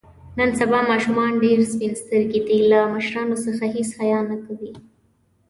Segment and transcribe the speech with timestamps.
[0.37, 2.57] نن سبا ماشومان ډېر سپین سترګي دي.
[2.71, 4.71] له مشرانو څخه هېڅ حیا نه کوي.